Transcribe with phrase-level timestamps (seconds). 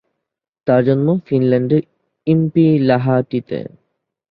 [0.67, 1.83] তার জন্ম ফিনল্যান্ডের
[2.27, 3.59] ইম্পিলাহাটিতে।